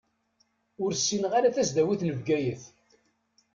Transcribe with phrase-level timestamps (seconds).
[0.83, 2.63] Ur ssineɣ ara tasdawit n Bgayet.